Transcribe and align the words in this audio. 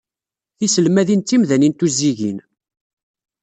Tiselmadin 0.57 1.21
d 1.23 1.25
timdanin 1.27 1.73
tuzzigin. 1.73 2.37